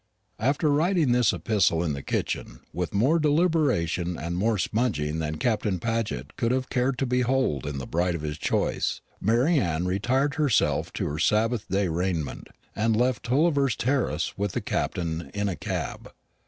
[0.39, 5.77] After writing this epistle in the kitchen, with more deliberation and more smudging than Captain
[5.79, 10.33] Paget would have cared to behold in the bride of his choice, Mary Anne attired
[10.41, 15.55] herself in her Sabbath day raiment, and left Tulliver's terrace with the Captain in a
[15.55, 16.11] cab.